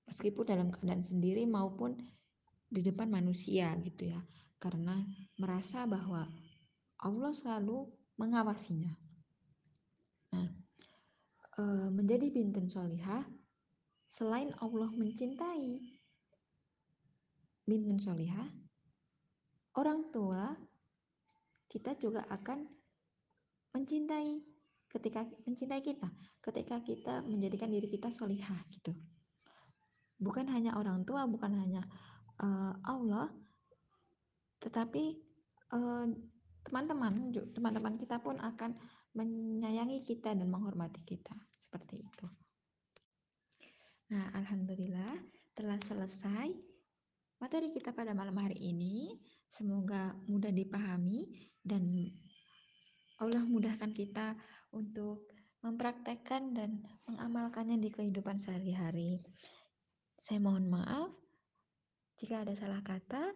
meskipun 0.06 0.46
dalam 0.46 0.70
keadaan 0.70 1.02
sendiri 1.02 1.50
maupun 1.50 1.98
di 2.70 2.82
depan 2.86 3.10
manusia 3.10 3.74
gitu 3.82 4.14
ya 4.14 4.22
karena 4.60 5.04
merasa 5.38 5.84
bahwa 5.86 6.26
Allah 7.04 7.32
selalu 7.36 7.92
mengawasinya. 8.16 8.94
Nah 10.34 10.48
e, 11.60 11.64
menjadi 11.92 12.32
bintun 12.32 12.68
solihah 12.68 13.24
selain 14.08 14.52
Allah 14.64 14.92
mencintai 14.96 15.82
bintun 17.66 17.98
solihah 17.98 18.48
orang 19.76 20.08
tua 20.14 20.56
kita 21.68 21.98
juga 22.00 22.24
akan 22.32 22.64
mencintai 23.76 24.40
ketika 24.88 25.28
mencintai 25.44 25.82
kita 25.84 26.08
ketika 26.40 26.80
kita 26.86 27.26
menjadikan 27.26 27.74
diri 27.74 27.90
kita 27.90 28.14
solihah 28.14 28.56
gitu. 28.72 28.94
Bukan 30.16 30.48
hanya 30.48 30.80
orang 30.80 31.04
tua 31.04 31.28
bukan 31.28 31.52
hanya 31.60 31.84
uh, 32.40 32.72
Allah 32.88 33.28
tetapi 34.66 35.14
uh, 35.78 36.10
teman-teman 36.66 37.14
teman-teman 37.54 37.94
kita 38.02 38.18
pun 38.18 38.42
akan 38.42 38.74
menyayangi 39.14 40.02
kita 40.02 40.34
dan 40.34 40.50
menghormati 40.50 41.06
kita. 41.06 41.38
Seperti 41.54 42.02
itu. 42.02 42.26
Nah 44.10 44.34
alhamdulillah 44.34 45.14
telah 45.54 45.78
selesai 45.86 46.50
materi 47.38 47.70
kita 47.70 47.94
pada 47.94 48.18
malam 48.18 48.34
hari 48.42 48.58
ini. 48.58 49.14
Semoga 49.46 50.18
mudah 50.26 50.50
dipahami 50.50 51.30
dan 51.62 51.86
Allah 53.22 53.46
mudahkan 53.46 53.94
kita 53.94 54.36
untuk 54.74 55.30
mempraktekkan 55.64 56.52
dan 56.52 56.84
mengamalkannya 57.08 57.80
di 57.80 57.94
kehidupan 57.94 58.36
sehari-hari. 58.36 59.24
Saya 60.20 60.42
mohon 60.44 60.68
maaf 60.68 61.14
jika 62.16 62.48
ada 62.48 62.56
salah 62.56 62.80
kata, 62.80 63.36